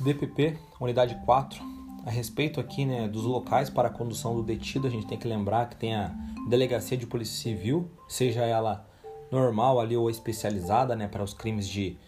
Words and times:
DPP, 0.00 0.56
unidade 0.80 1.20
4, 1.24 1.60
a 2.06 2.10
respeito 2.10 2.60
aqui 2.60 2.84
né, 2.84 3.08
dos 3.08 3.24
locais 3.24 3.68
para 3.68 3.88
a 3.88 3.90
condução 3.90 4.34
do 4.34 4.42
detido, 4.42 4.86
a 4.86 4.90
gente 4.90 5.06
tem 5.06 5.18
que 5.18 5.26
lembrar 5.26 5.68
que 5.68 5.76
tem 5.76 5.94
a 5.94 6.14
delegacia 6.48 6.96
de 6.96 7.06
polícia 7.06 7.36
civil, 7.36 7.90
seja 8.08 8.42
ela 8.44 8.86
normal 9.30 9.78
ali 9.78 9.96
ou 9.96 10.08
especializada 10.08 10.96
né, 10.96 11.06
para 11.08 11.22
os 11.22 11.34
crimes 11.34 11.68
de 11.68 11.98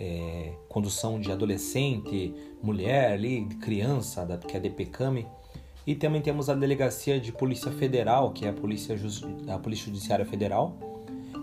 é, 0.00 0.52
condução 0.68 1.20
de 1.20 1.30
adolescente, 1.30 2.34
mulher 2.62 3.12
ali, 3.12 3.44
criança, 3.60 4.24
da, 4.24 4.38
que 4.38 4.56
é 4.56 4.58
a 4.58 4.62
DPCAME. 4.62 5.26
E 5.86 5.94
também 5.94 6.22
temos 6.22 6.48
a 6.48 6.54
delegacia 6.54 7.20
de 7.20 7.32
polícia 7.32 7.70
federal, 7.72 8.32
que 8.32 8.46
é 8.46 8.50
a 8.50 8.52
polícia, 8.52 8.96
a 9.48 9.58
polícia 9.58 9.86
judiciária 9.86 10.24
federal. 10.24 10.76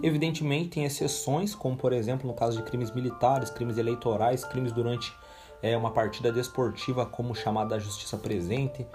Evidentemente 0.01 0.69
tem 0.69 0.85
exceções, 0.85 1.53
como 1.53 1.75
por 1.75 1.91
exemplo 1.91 2.25
no 2.25 2.33
caso 2.33 2.57
de 2.57 2.63
crimes 2.63 2.89
militares, 2.95 3.49
crimes 3.49 3.77
eleitorais, 3.77 4.45
crimes 4.45 4.71
durante 4.71 5.13
é 5.61 5.75
uma 5.77 5.91
partida 5.91 6.31
desportiva 6.31 7.05
como 7.05 7.35
chamada 7.35 7.71
da 7.71 7.79
justiça 7.79 8.17
presente. 8.17 8.85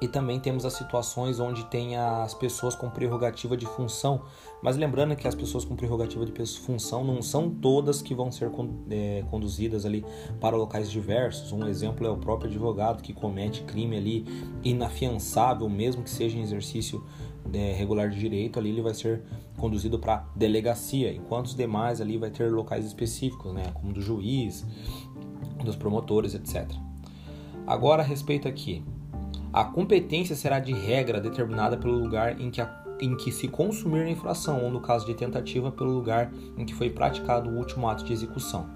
E 0.00 0.08
também 0.08 0.40
temos 0.40 0.64
as 0.64 0.72
situações 0.72 1.38
onde 1.38 1.64
tem 1.66 1.96
as 1.96 2.34
pessoas 2.34 2.74
com 2.74 2.90
prerrogativa 2.90 3.56
de 3.56 3.66
função. 3.66 4.22
Mas 4.60 4.76
lembrando 4.76 5.14
que 5.14 5.28
as 5.28 5.34
pessoas 5.34 5.64
com 5.64 5.76
prerrogativa 5.76 6.26
de 6.26 6.32
função 6.58 7.04
não 7.04 7.22
são 7.22 7.48
todas 7.48 8.02
que 8.02 8.12
vão 8.12 8.28
ser 8.32 8.50
é, 8.90 9.22
conduzidas 9.30 9.86
ali 9.86 10.04
para 10.40 10.56
locais 10.56 10.90
diversos. 10.90 11.52
Um 11.52 11.68
exemplo 11.68 12.04
é 12.04 12.10
o 12.10 12.16
próprio 12.16 12.50
advogado 12.50 13.00
que 13.00 13.12
comete 13.12 13.62
crime 13.62 13.96
ali 13.96 14.26
inafiançável, 14.64 15.68
mesmo 15.68 16.02
que 16.02 16.10
seja 16.10 16.36
em 16.36 16.42
exercício 16.42 17.04
é, 17.52 17.72
regular 17.72 18.08
de 18.08 18.18
direito, 18.18 18.58
ali 18.58 18.70
ele 18.70 18.82
vai 18.82 18.94
ser 18.94 19.22
conduzido 19.56 19.98
para 19.98 20.26
delegacia, 20.34 21.12
enquanto 21.12 21.46
os 21.46 21.54
demais 21.54 22.00
ali 22.00 22.16
vai 22.16 22.30
ter 22.30 22.50
locais 22.50 22.84
específicos, 22.84 23.52
né, 23.52 23.64
como 23.74 23.92
do 23.92 24.00
juiz, 24.00 24.64
dos 25.64 25.76
promotores, 25.76 26.34
etc. 26.34 26.70
Agora 27.66 28.02
a 28.02 28.04
respeito 28.04 28.48
aqui, 28.48 28.82
a 29.52 29.64
competência 29.64 30.34
será 30.34 30.58
de 30.58 30.72
regra 30.72 31.20
determinada 31.20 31.76
pelo 31.76 31.94
lugar 31.94 32.40
em 32.40 32.50
que, 32.50 32.60
a, 32.60 32.84
em 33.00 33.16
que 33.16 33.30
se 33.30 33.48
consumir 33.48 34.00
a 34.00 34.10
infração, 34.10 34.64
ou 34.64 34.70
no 34.70 34.80
caso 34.80 35.04
de 35.04 35.14
tentativa, 35.14 35.70
pelo 35.70 35.90
lugar 35.90 36.32
em 36.56 36.64
que 36.64 36.74
foi 36.74 36.88
praticado 36.90 37.50
o 37.50 37.58
último 37.58 37.88
ato 37.88 38.02
de 38.02 38.12
execução. 38.12 38.66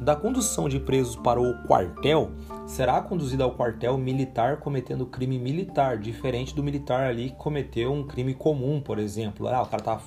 Da 0.00 0.14
condução 0.14 0.68
de 0.68 0.78
presos 0.78 1.16
para 1.16 1.40
o 1.40 1.66
quartel, 1.66 2.32
será 2.66 3.00
conduzido 3.00 3.42
ao 3.42 3.52
quartel 3.52 3.96
militar 3.96 4.58
cometendo 4.58 5.06
crime 5.06 5.38
militar, 5.38 5.98
diferente 5.98 6.54
do 6.54 6.62
militar 6.62 7.08
ali 7.08 7.30
que 7.30 7.36
cometeu 7.36 7.92
um 7.92 8.06
crime 8.06 8.34
comum, 8.34 8.80
por 8.80 8.98
exemplo. 8.98 9.48
Ah, 9.48 9.62
o 9.62 9.66
cara 9.66 9.82
tá 9.82 10.00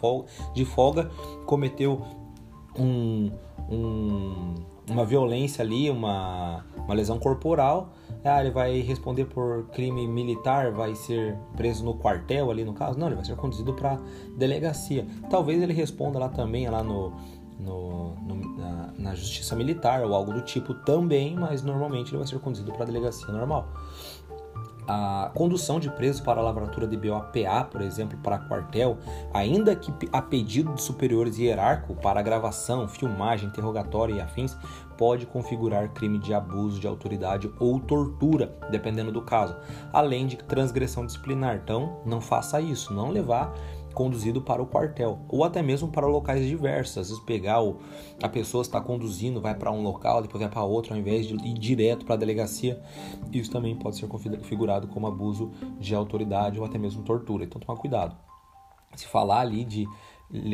de 0.54 0.66
folga, 0.66 1.10
cometeu 1.45 2.06
um, 2.78 3.32
um 3.70 4.56
uma 4.90 5.06
violência 5.06 5.64
ali, 5.64 5.90
uma, 5.90 6.66
uma 6.78 6.94
lesão 6.94 7.20
corporal, 7.20 7.94
ah, 8.24 8.42
ele 8.42 8.52
vai 8.52 8.80
responder 8.82 9.26
por 9.26 9.68
crime 9.72 10.08
militar, 10.08 10.72
vai 10.72 10.96
ser 10.96 11.38
preso 11.56 11.84
no 11.84 11.94
quartel 11.96 12.50
ali 12.52 12.64
no 12.64 12.74
caso? 12.74 12.98
Não, 12.98 13.08
ele 13.08 13.16
vai 13.16 13.26
ser 13.26 13.36
conduzido 13.36 13.74
para 13.74 14.00
delegacia. 14.38 15.06
Talvez 15.30 15.62
ele 15.62 15.74
responda 15.74 16.20
lá 16.20 16.30
também, 16.30 16.70
lá 16.70 16.84
no, 16.84 17.14
no, 17.60 18.16
no 18.16 18.58
na, 18.58 18.94
na, 18.98 19.16
justiça 19.16 19.56
militar 19.56 20.04
ou 20.04 20.14
algo 20.14 20.34
do 20.34 20.42
tipo 20.42 20.74
também, 20.74 21.36
mas 21.36 21.64
normalmente 21.64 22.10
ele 22.10 22.18
vai 22.18 22.28
ser 22.28 22.40
conduzido 22.40 22.72
para 22.72 22.86
delegacia 22.86 23.28
normal 23.32 23.72
a 24.88 25.32
condução 25.34 25.80
de 25.80 25.90
presos 25.90 26.22
para 26.22 26.40
a 26.40 26.44
lavratura 26.44 26.88
de 26.88 26.96
BOPA, 26.96 27.66
por 27.70 27.82
exemplo, 27.82 28.18
para 28.24 28.40
quartel, 28.40 28.98
ainda 29.34 29.76
que 29.76 29.94
a 30.12 30.22
pedido 30.22 30.74
de 30.74 30.82
superiores 30.82 31.38
hierárquico 31.38 31.96
para 31.96 32.22
gravação, 32.22 32.88
filmagem, 32.88 33.50
interrogatório 33.50 34.16
e 34.16 34.22
afins, 34.22 34.56
pode 34.98 35.26
configurar 35.26 35.94
crime 35.94 36.18
de 36.18 36.34
abuso 36.34 36.80
de 36.80 36.88
autoridade 36.88 37.52
ou 37.60 37.80
tortura, 37.80 38.58
dependendo 38.72 39.12
do 39.12 39.22
caso, 39.22 39.56
além 39.94 40.26
de 40.26 40.38
transgressão 40.38 41.06
disciplinar. 41.06 41.56
Então, 41.56 42.02
não 42.06 42.20
faça 42.20 42.60
isso, 42.60 42.94
não 42.94 43.11
levar 43.11 43.54
conduzido 43.98 44.40
para 44.40 44.62
o 44.62 44.68
quartel 44.68 45.18
ou 45.28 45.44
até 45.44 45.60
mesmo 45.64 45.88
para 45.88 46.06
locais 46.06 46.46
diversos. 46.46 47.00
Às 47.00 47.10
vezes 47.10 47.24
pegar 47.24 47.64
o, 47.64 47.80
a 48.22 48.30
pessoa 48.30 48.62
está 48.62 48.80
conduzindo, 48.80 49.42
vai 49.42 49.56
para 49.56 49.72
um 49.72 49.82
local, 49.82 50.22
depois 50.22 50.40
vai 50.40 50.52
para 50.52 50.62
outro, 50.62 50.94
ao 50.94 51.00
invés 51.00 51.26
de 51.26 51.34
ir 51.34 51.54
direto 51.56 52.06
para 52.06 52.14
a 52.14 52.18
delegacia. 52.18 52.80
Isso 53.34 53.50
também 53.50 53.76
pode 53.76 53.98
ser 53.98 54.06
configurado 54.08 54.88
como 54.88 55.08
abuso 55.08 55.50
de 55.80 55.96
autoridade 55.96 56.60
ou 56.60 56.66
até 56.66 56.78
mesmo 56.78 57.02
tortura. 57.02 57.44
Então 57.44 57.60
toma 57.60 57.76
cuidado. 57.76 58.16
Se 58.96 59.08
falar 59.08 59.40
ali 59.40 59.64
de 59.66 59.88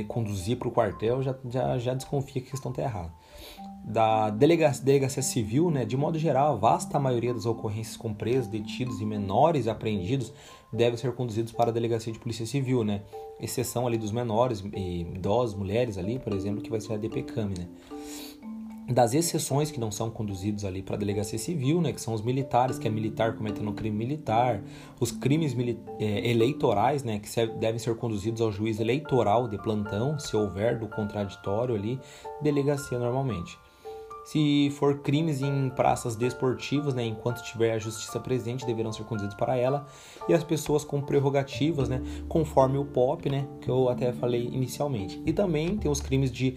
conduzir 0.07 0.57
para 0.57 0.67
o 0.67 0.71
quartel, 0.71 1.21
já, 1.21 1.35
já, 1.49 1.77
já 1.77 1.93
desconfia 1.93 2.41
que 2.41 2.47
a 2.49 2.51
questão 2.51 2.71
está 2.71 2.83
errada 2.83 3.11
da 3.83 4.29
delegacia, 4.29 4.83
delegacia 4.83 5.21
civil, 5.21 5.69
né, 5.69 5.83
de 5.83 5.97
modo 5.97 6.17
geral, 6.17 6.53
a 6.53 6.55
vasta 6.55 6.97
maioria 6.97 7.33
das 7.33 7.45
ocorrências 7.45 7.97
com 7.97 8.13
presos, 8.13 8.47
detidos 8.47 9.01
e 9.01 9.05
menores 9.05 9.67
apreendidos 9.67 10.31
devem 10.71 10.97
ser 10.97 11.11
conduzidos 11.13 11.51
para 11.51 11.69
a 11.69 11.73
delegacia 11.73 12.11
de 12.11 12.17
polícia 12.17 12.45
civil, 12.45 12.83
né? 12.83 13.03
Exceção 13.39 13.85
ali 13.85 13.97
dos 13.97 14.11
menores, 14.11 14.63
idosos, 14.73 15.55
mulheres 15.55 15.97
ali, 15.97 16.17
por 16.17 16.33
exemplo, 16.33 16.63
que 16.63 16.69
vai 16.69 16.81
ser 16.81 16.93
a 16.93 16.97
DPCAM, 16.97 17.49
né? 17.49 17.67
Das 18.89 19.13
exceções 19.13 19.71
que 19.71 19.79
não 19.79 19.91
são 19.91 20.09
conduzidos 20.09 20.65
ali 20.65 20.81
para 20.81 20.95
a 20.95 20.99
delegacia 20.99 21.39
civil, 21.39 21.79
né, 21.81 21.93
que 21.93 22.01
são 22.01 22.13
os 22.13 22.21
militares, 22.21 22.77
que 22.77 22.85
é 22.87 22.91
militar 22.91 23.33
cometendo 23.33 23.71
crime 23.71 23.97
militar, 23.97 24.61
os 24.99 25.09
crimes 25.09 25.55
é, 25.99 26.29
eleitorais, 26.29 27.01
né, 27.01 27.19
que 27.19 27.29
devem 27.59 27.79
ser 27.79 27.95
conduzidos 27.95 28.41
ao 28.41 28.51
juiz 28.51 28.81
eleitoral 28.81 29.47
de 29.47 29.57
plantão, 29.57 30.19
se 30.19 30.35
houver 30.35 30.77
do 30.77 30.87
contraditório 30.87 31.75
ali, 31.75 31.97
delegacia 32.41 32.99
normalmente. 32.99 33.57
Se 34.25 34.69
for 34.77 34.99
crimes 34.99 35.41
em 35.41 35.69
praças 35.69 36.15
desportivas, 36.15 36.93
né, 36.93 37.05
enquanto 37.05 37.43
tiver 37.43 37.73
a 37.73 37.79
justiça 37.79 38.19
presente, 38.19 38.65
deverão 38.65 38.91
ser 38.91 39.03
conduzidos 39.03 39.35
para 39.35 39.57
ela. 39.57 39.85
E 40.29 40.33
as 40.33 40.43
pessoas 40.43 40.85
com 40.85 41.01
prerrogativas, 41.01 41.89
né, 41.89 42.01
conforme 42.29 42.77
o 42.77 42.85
POP, 42.85 43.29
né, 43.29 43.45
que 43.59 43.69
eu 43.69 43.89
até 43.89 44.13
falei 44.13 44.45
inicialmente. 44.45 45.21
E 45.25 45.33
também 45.33 45.77
tem 45.77 45.91
os 45.91 45.99
crimes 45.99 46.31
de 46.31 46.55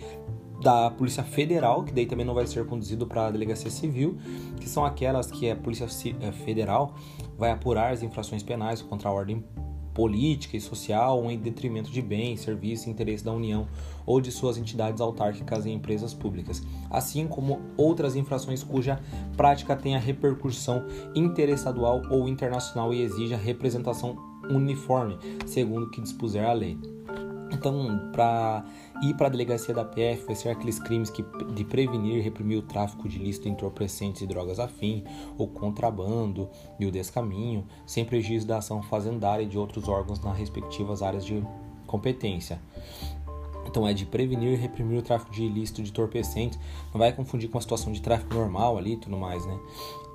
da 0.60 0.90
Polícia 0.90 1.22
Federal, 1.22 1.84
que 1.84 1.92
daí 1.92 2.06
também 2.06 2.24
não 2.24 2.34
vai 2.34 2.46
ser 2.46 2.64
conduzido 2.66 3.06
para 3.06 3.26
a 3.26 3.30
Delegacia 3.30 3.70
Civil, 3.70 4.16
que 4.58 4.68
são 4.68 4.84
aquelas 4.84 5.30
que 5.30 5.50
a 5.50 5.56
Polícia 5.56 5.86
eh, 6.20 6.32
Federal 6.32 6.94
vai 7.36 7.50
apurar 7.50 7.92
as 7.92 8.02
infrações 8.02 8.42
penais 8.42 8.80
contra 8.80 9.08
a 9.08 9.12
ordem 9.12 9.44
política 9.96 10.58
e 10.58 10.60
social 10.60 11.22
ou 11.22 11.30
em 11.30 11.38
detrimento 11.38 11.90
de 11.90 12.02
bens, 12.02 12.40
serviços 12.40 12.86
e 12.86 12.90
interesses 12.90 13.22
da 13.22 13.32
União 13.32 13.66
ou 14.04 14.20
de 14.20 14.30
suas 14.30 14.58
entidades 14.58 15.00
autárquicas 15.00 15.64
e 15.64 15.70
empresas 15.70 16.12
públicas, 16.12 16.62
assim 16.90 17.26
como 17.26 17.62
outras 17.78 18.14
infrações 18.14 18.62
cuja 18.62 19.00
prática 19.38 19.74
tenha 19.74 19.98
repercussão 19.98 20.84
interestadual 21.14 22.02
ou 22.10 22.28
internacional 22.28 22.92
e 22.92 23.00
exija 23.00 23.38
representação 23.38 24.16
uniforme, 24.50 25.18
segundo 25.46 25.86
o 25.86 25.90
que 25.90 26.02
dispuser 26.02 26.44
a 26.44 26.52
lei. 26.52 26.78
Então, 27.66 27.98
para 28.12 28.64
ir 29.02 29.14
para 29.14 29.26
a 29.26 29.30
delegacia 29.30 29.74
da 29.74 29.84
PF 29.84 30.24
vai 30.24 30.36
ser 30.36 30.50
aqueles 30.50 30.78
crimes 30.78 31.10
que, 31.10 31.24
de 31.52 31.64
prevenir 31.64 32.18
e 32.18 32.20
reprimir 32.20 32.58
o 32.58 32.62
tráfico 32.62 33.08
de 33.08 33.18
ilícito 33.18 33.48
entorpecentes 33.48 34.22
e 34.22 34.26
drogas 34.26 34.60
afim, 34.60 35.02
o 35.36 35.48
contrabando 35.48 36.48
e 36.78 36.86
o 36.86 36.92
descaminho, 36.92 37.66
sem 37.84 38.04
prejuízo 38.04 38.46
da 38.46 38.58
ação 38.58 38.80
fazendária 38.82 39.42
e 39.42 39.46
de 39.46 39.58
outros 39.58 39.88
órgãos 39.88 40.20
nas 40.20 40.38
respectivas 40.38 41.02
áreas 41.02 41.24
de 41.24 41.42
competência. 41.88 42.60
Então 43.66 43.84
é 43.84 43.92
de 43.92 44.06
prevenir 44.06 44.52
e 44.52 44.56
reprimir 44.56 45.00
o 45.00 45.02
tráfico 45.02 45.32
de 45.32 45.42
ilícito 45.42 45.82
de 45.82 45.90
entorpecentes. 45.90 46.60
Não 46.94 47.00
vai 47.00 47.12
confundir 47.12 47.50
com 47.50 47.58
a 47.58 47.60
situação 47.60 47.92
de 47.92 48.00
tráfico 48.00 48.32
normal 48.32 48.78
ali 48.78 48.92
e 48.92 48.96
tudo 48.96 49.16
mais, 49.16 49.44
né? 49.44 49.58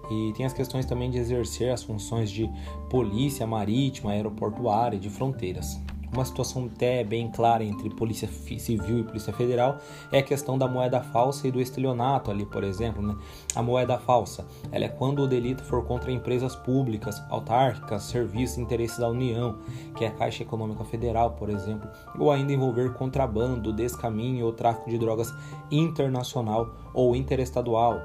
E 0.10 0.32
tem 0.38 0.46
as 0.46 0.54
questões 0.54 0.86
também 0.86 1.12
de 1.12 1.18
exercer 1.18 1.70
as 1.70 1.84
funções 1.84 2.32
de 2.32 2.50
polícia 2.90 3.46
marítima, 3.46 4.12
aeroportuária 4.12 4.96
e 4.96 5.00
de 5.00 5.10
fronteiras 5.10 5.78
uma 6.14 6.26
situação 6.26 6.70
até 6.74 7.04
bem 7.04 7.30
clara 7.30 7.64
entre 7.64 7.90
polícia 7.90 8.28
civil 8.28 9.00
e 9.00 9.04
polícia 9.04 9.32
federal 9.32 9.78
é 10.12 10.20
a 10.20 10.24
questão 10.24 10.58
da 10.58 10.68
moeda 10.68 11.02
falsa 11.02 11.48
e 11.48 11.52
do 11.52 11.62
estelionato 11.62 12.30
ali, 12.30 12.46
por 12.46 12.64
exemplo, 12.64 13.02
né? 13.02 13.16
A 13.56 13.64
moeda 13.64 13.98
falsa, 13.98 14.46
ela 14.72 14.86
é 14.86 14.90
quando 14.90 15.22
o 15.22 15.28
delito 15.28 15.64
for 15.64 15.86
contra 15.86 16.12
empresas 16.12 16.56
públicas, 16.56 17.22
autárquicas, 17.30 18.04
serviços 18.04 18.58
e 18.58 18.62
interesses 18.62 18.98
da 18.98 19.08
União, 19.08 19.58
que 19.96 20.04
é 20.04 20.08
a 20.08 20.12
Caixa 20.12 20.44
Econômica 20.44 20.84
Federal, 20.84 21.32
por 21.32 21.50
exemplo, 21.50 21.90
ou 22.20 22.32
ainda 22.32 22.52
envolver 22.52 22.94
contrabando, 22.94 23.72
descaminho 23.72 24.46
ou 24.46 24.54
tráfico 24.54 24.90
de 24.90 24.98
drogas 24.98 25.34
internacional 25.72 26.76
ou 26.94 27.16
interestadual, 27.16 28.02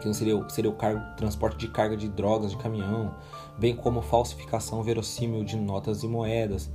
que 0.00 0.12
seria, 0.14 0.48
seria 0.48 0.70
o 0.70 0.74
cargo, 0.74 1.00
transporte 1.16 1.58
de 1.58 1.68
carga 1.68 1.96
de 1.96 2.08
drogas 2.08 2.52
de 2.52 2.56
caminhão, 2.56 3.14
bem 3.58 3.74
como 3.74 4.00
falsificação 4.00 4.82
verossímil 4.82 5.44
de 5.44 5.56
notas 5.56 6.02
e 6.02 6.08
moedas, 6.08 6.70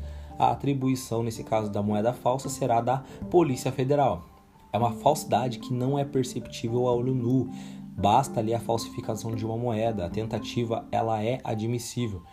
a 0.48 0.51
atribuição, 0.51 1.24
nesse 1.24 1.44
caso 1.44 1.72
da 1.72 1.81
moeda 1.81 2.13
falsa, 2.13 2.50
será 2.50 2.81
da 2.81 3.04
Polícia 3.30 3.72
Federal. 3.72 4.24
É 4.72 4.78
uma 4.78 4.92
falsidade 4.92 5.60
que 5.60 5.72
não 5.72 6.00
é 6.00 6.04
perceptível 6.04 6.88
a 6.88 6.94
olho 6.94 7.13
nu. 7.13 7.50
Basta 7.95 8.40
ali 8.40 8.54
a 8.54 8.60
falsificação 8.60 9.36
de 9.36 9.45
uma 9.45 9.56
moeda, 9.56 10.06
a 10.06 10.10
tentativa 10.10 10.84
ela 10.92 11.24
é 11.24 11.40
admissível, 11.44 12.24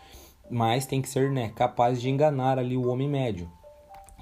mas 0.50 0.86
tem 0.86 1.02
que 1.02 1.08
ser 1.08 1.30
né, 1.30 1.50
capaz 1.50 2.00
de 2.00 2.08
enganar 2.08 2.58
ali 2.58 2.78
o 2.78 2.88
homem 2.88 3.08
médio. 3.08 3.50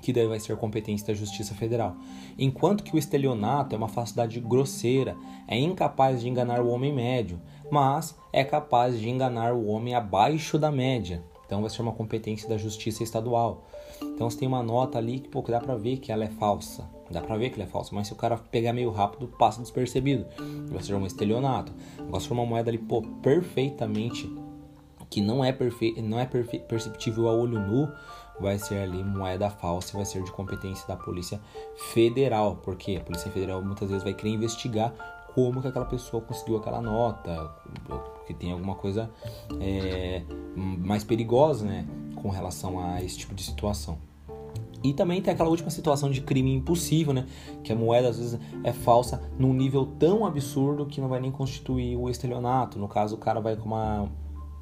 que 0.00 0.12
daí 0.12 0.26
vai 0.26 0.38
ser 0.38 0.56
competência 0.56 1.08
da 1.08 1.14
Justiça 1.14 1.54
Federal. 1.54 1.96
Enquanto 2.38 2.84
que 2.84 2.94
o 2.94 2.98
estelionato 2.98 3.74
é 3.74 3.78
uma 3.78 3.88
falsidade 3.88 4.38
grosseira, 4.40 5.16
é 5.46 5.58
incapaz 5.58 6.20
de 6.20 6.28
enganar 6.28 6.60
o 6.60 6.68
homem 6.68 6.92
médio, 6.92 7.40
mas 7.70 8.16
é 8.32 8.44
capaz 8.44 8.98
de 8.98 9.08
enganar 9.08 9.52
o 9.54 9.66
homem 9.66 9.94
abaixo 9.94 10.58
da 10.58 10.70
média. 10.70 11.22
Então 11.48 11.62
vai 11.62 11.70
ser 11.70 11.80
uma 11.80 11.92
competência 11.92 12.46
da 12.46 12.58
Justiça 12.58 13.02
Estadual. 13.02 13.64
Então 14.02 14.28
você 14.28 14.38
tem 14.38 14.46
uma 14.46 14.62
nota 14.62 14.98
ali 14.98 15.20
que 15.20 15.50
dá 15.50 15.58
para 15.58 15.74
ver 15.76 15.96
que 15.96 16.12
ela 16.12 16.24
é 16.24 16.28
falsa. 16.28 16.86
Dá 17.10 17.22
pra 17.22 17.38
ver 17.38 17.48
que 17.48 17.54
ela 17.54 17.66
é 17.66 17.72
falsa, 17.72 17.94
mas 17.94 18.06
se 18.06 18.12
o 18.12 18.16
cara 18.16 18.36
pegar 18.36 18.74
meio 18.74 18.90
rápido, 18.90 19.26
passa 19.26 19.62
despercebido. 19.62 20.26
Vai 20.68 20.82
ser 20.82 20.94
um 20.94 21.06
estelionato. 21.06 21.72
Agora 21.98 22.20
se 22.20 22.28
for 22.28 22.34
uma 22.34 22.44
moeda 22.44 22.70
ali, 22.70 22.76
pô, 22.76 23.00
perfeitamente 23.22 24.30
que 25.08 25.22
não 25.22 25.42
é, 25.42 25.52
perfe... 25.52 25.98
não 26.02 26.20
é 26.20 26.26
perfe... 26.26 26.58
perceptível 26.58 27.28
a 27.28 27.32
olho 27.32 27.58
nu, 27.58 27.90
vai 28.38 28.58
ser 28.58 28.80
ali 28.80 29.02
moeda 29.02 29.48
falsa, 29.48 29.96
vai 29.96 30.04
ser 30.04 30.22
de 30.22 30.30
competência 30.30 30.86
da 30.86 30.96
Polícia 30.96 31.40
Federal, 31.94 32.56
porque 32.56 32.96
a 32.96 33.00
Polícia 33.00 33.30
Federal 33.30 33.62
muitas 33.62 33.88
vezes 33.88 34.04
vai 34.04 34.12
querer 34.12 34.34
investigar 34.34 34.92
como 35.38 35.62
que 35.62 35.68
aquela 35.68 35.84
pessoa 35.84 36.20
conseguiu 36.20 36.56
aquela 36.56 36.80
nota, 36.80 37.48
que 38.26 38.34
tem 38.34 38.50
alguma 38.50 38.74
coisa 38.74 39.08
é, 39.60 40.24
mais 40.56 41.04
perigosa, 41.04 41.64
né, 41.64 41.86
com 42.16 42.28
relação 42.28 42.80
a 42.80 43.00
esse 43.04 43.18
tipo 43.18 43.36
de 43.36 43.44
situação. 43.44 43.96
E 44.82 44.92
também 44.92 45.22
tem 45.22 45.32
aquela 45.32 45.48
última 45.48 45.70
situação 45.70 46.10
de 46.10 46.22
crime 46.22 46.52
impossível, 46.52 47.12
né? 47.12 47.26
Que 47.64 47.72
a 47.72 47.76
moeda 47.76 48.08
às 48.08 48.18
vezes 48.18 48.40
é 48.64 48.72
falsa 48.72 49.22
num 49.38 49.52
nível 49.52 49.86
tão 49.98 50.26
absurdo 50.26 50.86
que 50.86 51.00
não 51.00 51.08
vai 51.08 51.20
nem 51.20 51.30
constituir 51.30 51.96
o 51.96 52.08
estelionato. 52.08 52.78
No 52.78 52.88
caso, 52.88 53.14
o 53.14 53.18
cara 53.18 53.40
vai 53.40 53.56
com 53.56 53.66
uma, 53.66 54.08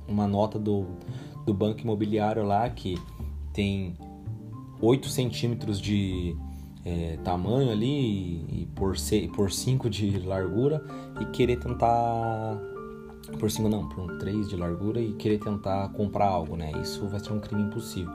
uma 0.07 0.27
nota 0.27 0.59
do, 0.59 0.87
do 1.45 1.53
banco 1.53 1.81
imobiliário 1.81 2.45
lá 2.45 2.69
que 2.69 2.99
tem 3.53 3.95
8 4.81 5.09
centímetros 5.09 5.79
de 5.79 6.35
é, 6.87 7.19
tamanho 7.25 7.73
ali 7.73 8.45
e, 8.49 8.69
por, 8.77 8.97
se, 8.97 9.27
por 9.35 9.51
5 9.51 9.91
de 9.91 10.21
largura 10.21 10.81
e 11.21 11.25
querer 11.27 11.59
tentar 11.59 12.57
por 13.41 13.51
5 13.51 13.69
não, 13.69 13.89
por 13.89 14.19
3 14.19 14.49
de 14.49 14.57
largura 14.57 15.01
e 15.01 15.13
querer 15.15 15.41
tentar 15.41 15.89
comprar 15.89 16.29
algo, 16.29 16.57
né? 16.57 16.71
Isso 16.81 17.09
vai 17.09 17.19
ser 17.19 17.33
um 17.33 17.41
crime 17.41 17.65
impossível. 17.65 18.13